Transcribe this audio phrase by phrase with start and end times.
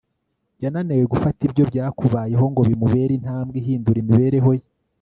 [0.63, 4.67] yananiwe gufata ibyo byakubayeho ngo bimubere intambwe ihindura imibereho ye